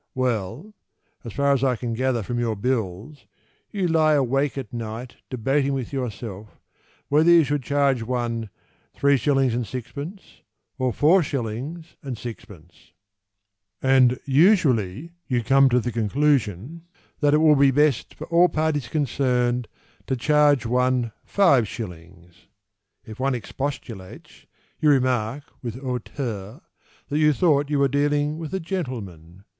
Well, 0.15 0.73
So 1.21 1.29
far 1.29 1.53
as 1.53 1.63
I 1.63 1.75
can 1.75 1.93
gather 1.93 2.23
from 2.23 2.39
your 2.39 2.55
bills, 2.55 3.27
You 3.69 3.87
lie 3.87 4.13
awake 4.13 4.57
at 4.57 4.73
night 4.73 5.17
Debating 5.29 5.73
with 5.73 5.93
yourself 5.93 6.57
Whether 7.07 7.29
you 7.29 7.43
should 7.43 7.61
charge 7.61 8.01
one 8.01 8.49
3s. 8.95 9.21
6d. 9.21 10.41
or 10.79 10.91
4s. 10.91 11.85
6d. 12.03 12.73
And 13.83 14.11
you 14.13 14.17
usually 14.25 15.11
come 15.45 15.69
to 15.69 15.79
the 15.79 15.91
conclusion 15.91 16.81
That 17.19 17.35
it 17.35 17.39
will 17.39 17.55
be 17.55 17.69
best 17.69 18.15
For 18.15 18.25
all 18.25 18.49
parties 18.49 18.87
concerned 18.87 19.67
To 20.07 20.15
charge 20.15 20.65
one 20.65 21.11
5s. 21.31 22.33
If 23.05 23.19
one 23.19 23.35
expostulates, 23.35 24.47
You 24.79 24.89
remark 24.89 25.43
With 25.61 25.79
hauteur 25.79 26.61
That 27.09 27.19
you 27.19 27.33
thought 27.33 27.69
you 27.69 27.77
were 27.77 27.87
dealing 27.87 28.39
with 28.39 28.51
a 28.55 28.59
gentleman. 28.59 29.43